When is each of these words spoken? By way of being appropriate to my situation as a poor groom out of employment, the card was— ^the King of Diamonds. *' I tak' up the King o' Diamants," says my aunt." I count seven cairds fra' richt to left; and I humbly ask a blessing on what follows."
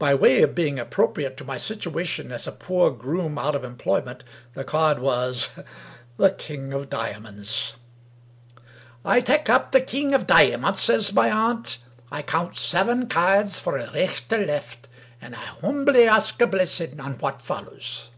By 0.00 0.16
way 0.16 0.42
of 0.42 0.56
being 0.56 0.80
appropriate 0.80 1.36
to 1.36 1.44
my 1.44 1.58
situation 1.58 2.32
as 2.32 2.48
a 2.48 2.50
poor 2.50 2.90
groom 2.90 3.38
out 3.38 3.54
of 3.54 3.62
employment, 3.62 4.24
the 4.54 4.64
card 4.64 4.98
was— 4.98 5.50
^the 6.18 6.36
King 6.36 6.72
of 6.72 6.90
Diamonds. 6.90 7.74
*' 8.36 8.74
I 9.04 9.20
tak' 9.20 9.48
up 9.48 9.70
the 9.70 9.80
King 9.80 10.12
o' 10.12 10.18
Diamants," 10.18 10.82
says 10.82 11.12
my 11.12 11.30
aunt." 11.30 11.78
I 12.10 12.20
count 12.22 12.56
seven 12.56 13.06
cairds 13.08 13.60
fra' 13.60 13.92
richt 13.94 14.28
to 14.30 14.38
left; 14.38 14.88
and 15.20 15.36
I 15.36 15.44
humbly 15.62 16.04
ask 16.08 16.42
a 16.42 16.48
blessing 16.48 16.98
on 16.98 17.12
what 17.20 17.40
follows." 17.40 18.10